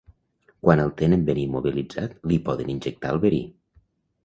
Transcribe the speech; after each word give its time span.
Quan 0.63 0.81
el 0.85 0.89
tenen 1.01 1.25
ben 1.27 1.41
immobilitzat 1.43 2.17
li 2.33 2.41
poden 2.49 2.75
injectar 2.77 3.15
el 3.17 3.25
verí. 3.29 3.45